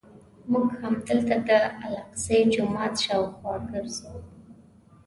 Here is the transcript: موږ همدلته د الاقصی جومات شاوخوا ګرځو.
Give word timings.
موږ 0.51 0.67
همدلته 0.81 1.35
د 1.47 1.49
الاقصی 1.83 2.39
جومات 2.53 2.93
شاوخوا 3.05 3.55
ګرځو. 3.71 4.13